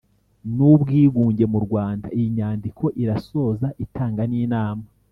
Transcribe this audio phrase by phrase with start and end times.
[0.55, 4.85] N ubwigunge mu rwanda iyi nyandiko irasoza itanga n inama